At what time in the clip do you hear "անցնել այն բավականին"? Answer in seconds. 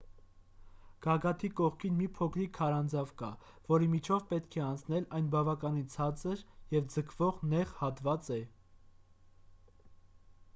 4.69-5.85